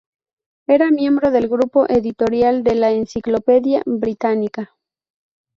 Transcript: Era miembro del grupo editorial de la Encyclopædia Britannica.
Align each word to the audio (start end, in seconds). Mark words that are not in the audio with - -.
Era 0.67 0.89
miembro 0.89 1.29
del 1.29 1.47
grupo 1.47 1.87
editorial 1.87 2.63
de 2.63 2.73
la 2.73 2.89
Encyclopædia 2.89 3.83
Britannica. 3.85 4.73